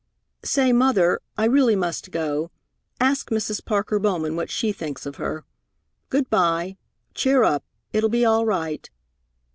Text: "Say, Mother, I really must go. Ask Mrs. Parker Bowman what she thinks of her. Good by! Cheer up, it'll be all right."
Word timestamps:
"Say, 0.41 0.73
Mother, 0.73 1.19
I 1.37 1.45
really 1.45 1.75
must 1.75 2.09
go. 2.09 2.49
Ask 2.99 3.29
Mrs. 3.29 3.63
Parker 3.63 3.99
Bowman 3.99 4.35
what 4.35 4.49
she 4.49 4.71
thinks 4.71 5.05
of 5.05 5.17
her. 5.17 5.45
Good 6.09 6.27
by! 6.27 6.77
Cheer 7.13 7.43
up, 7.43 7.63
it'll 7.93 8.09
be 8.09 8.25
all 8.25 8.43
right." 8.43 8.89